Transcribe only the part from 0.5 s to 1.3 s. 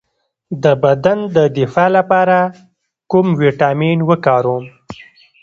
د بدن